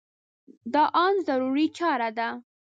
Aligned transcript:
دا 0.73 0.83
ان 1.03 1.15
ضروري 1.27 1.65
چاره 1.77 2.09
ده. 2.17 2.29